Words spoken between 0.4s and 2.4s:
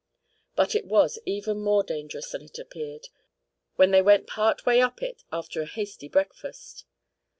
But it was even more dangerous